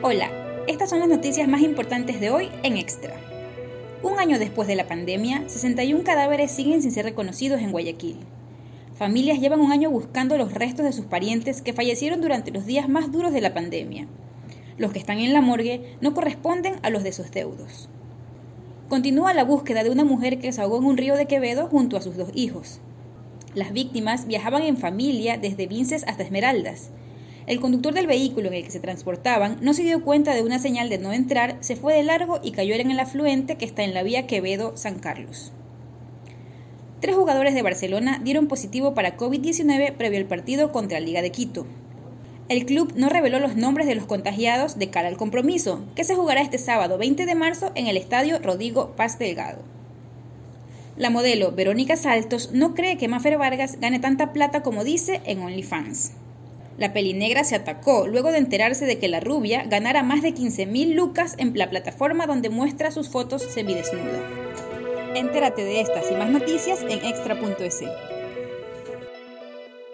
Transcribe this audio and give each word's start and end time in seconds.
Hola, 0.00 0.30
estas 0.68 0.90
son 0.90 1.00
las 1.00 1.08
noticias 1.08 1.48
más 1.48 1.60
importantes 1.60 2.20
de 2.20 2.30
hoy 2.30 2.48
en 2.62 2.76
Extra. 2.76 3.16
Un 4.04 4.20
año 4.20 4.38
después 4.38 4.68
de 4.68 4.76
la 4.76 4.86
pandemia, 4.86 5.42
61 5.48 6.04
cadáveres 6.04 6.52
siguen 6.52 6.82
sin 6.82 6.92
ser 6.92 7.04
reconocidos 7.04 7.60
en 7.60 7.72
Guayaquil. 7.72 8.18
Familias 8.94 9.40
llevan 9.40 9.60
un 9.60 9.72
año 9.72 9.90
buscando 9.90 10.38
los 10.38 10.54
restos 10.54 10.84
de 10.84 10.92
sus 10.92 11.06
parientes 11.06 11.62
que 11.62 11.72
fallecieron 11.72 12.20
durante 12.20 12.52
los 12.52 12.64
días 12.64 12.88
más 12.88 13.10
duros 13.10 13.32
de 13.32 13.40
la 13.40 13.54
pandemia. 13.54 14.06
Los 14.76 14.92
que 14.92 15.00
están 15.00 15.18
en 15.18 15.32
la 15.32 15.40
morgue 15.40 15.96
no 16.00 16.14
corresponden 16.14 16.76
a 16.82 16.90
los 16.90 17.02
de 17.02 17.10
sus 17.10 17.32
deudos. 17.32 17.88
Continúa 18.88 19.34
la 19.34 19.42
búsqueda 19.42 19.82
de 19.82 19.90
una 19.90 20.04
mujer 20.04 20.38
que 20.38 20.52
se 20.52 20.60
ahogó 20.60 20.78
en 20.78 20.84
un 20.84 20.96
río 20.96 21.16
de 21.16 21.26
Quevedo 21.26 21.66
junto 21.66 21.96
a 21.96 22.02
sus 22.02 22.16
dos 22.16 22.30
hijos. 22.34 22.78
Las 23.52 23.72
víctimas 23.72 24.28
viajaban 24.28 24.62
en 24.62 24.76
familia 24.76 25.38
desde 25.38 25.66
Vinces 25.66 26.04
hasta 26.06 26.22
Esmeraldas 26.22 26.92
el 27.48 27.60
conductor 27.60 27.94
del 27.94 28.06
vehículo 28.06 28.48
en 28.48 28.54
el 28.54 28.64
que 28.64 28.70
se 28.70 28.78
transportaban 28.78 29.56
no 29.62 29.72
se 29.72 29.82
dio 29.82 30.04
cuenta 30.04 30.34
de 30.34 30.42
una 30.42 30.58
señal 30.58 30.90
de 30.90 30.98
no 30.98 31.14
entrar, 31.14 31.56
se 31.60 31.76
fue 31.76 31.94
de 31.94 32.02
largo 32.02 32.40
y 32.42 32.52
cayó 32.52 32.74
en 32.74 32.90
el 32.90 33.00
afluente 33.00 33.56
que 33.56 33.64
está 33.64 33.84
en 33.84 33.94
la 33.94 34.02
vía 34.02 34.26
Quevedo-San 34.26 34.98
Carlos. 34.98 35.50
Tres 37.00 37.16
jugadores 37.16 37.54
de 37.54 37.62
Barcelona 37.62 38.20
dieron 38.22 38.48
positivo 38.48 38.92
para 38.92 39.16
COVID-19 39.16 39.94
previo 39.96 40.18
al 40.18 40.26
partido 40.26 40.72
contra 40.72 41.00
la 41.00 41.06
Liga 41.06 41.22
de 41.22 41.32
Quito. 41.32 41.66
El 42.50 42.66
club 42.66 42.92
no 42.96 43.08
reveló 43.08 43.38
los 43.38 43.56
nombres 43.56 43.86
de 43.86 43.94
los 43.94 44.04
contagiados 44.04 44.78
de 44.78 44.90
cara 44.90 45.08
al 45.08 45.16
compromiso, 45.16 45.86
que 45.94 46.04
se 46.04 46.16
jugará 46.16 46.42
este 46.42 46.58
sábado 46.58 46.98
20 46.98 47.24
de 47.24 47.34
marzo 47.34 47.72
en 47.74 47.86
el 47.86 47.96
estadio 47.96 48.38
Rodrigo 48.40 48.94
Paz 48.94 49.18
Delgado. 49.18 49.62
La 50.98 51.08
modelo 51.08 51.52
Verónica 51.52 51.96
Saltos 51.96 52.50
no 52.52 52.74
cree 52.74 52.98
que 52.98 53.08
Mafer 53.08 53.38
Vargas 53.38 53.80
gane 53.80 54.00
tanta 54.00 54.34
plata 54.34 54.62
como 54.62 54.84
dice 54.84 55.22
en 55.24 55.40
OnlyFans. 55.40 56.12
La 56.78 56.92
pelinegra 56.92 57.42
se 57.42 57.56
atacó 57.56 58.06
luego 58.06 58.30
de 58.30 58.38
enterarse 58.38 58.86
de 58.86 58.98
que 58.98 59.08
la 59.08 59.18
rubia 59.18 59.64
ganara 59.64 60.04
más 60.04 60.22
de 60.22 60.32
15.000 60.32 60.94
lucas 60.94 61.34
en 61.36 61.58
la 61.58 61.68
plataforma 61.68 62.26
donde 62.26 62.50
muestra 62.50 62.92
sus 62.92 63.08
fotos 63.08 63.42
semidesnuda. 63.42 64.22
Entérate 65.16 65.64
de 65.64 65.80
estas 65.80 66.08
y 66.10 66.14
más 66.14 66.30
noticias 66.30 66.82
en 66.82 67.04
extra.es. 67.04 67.82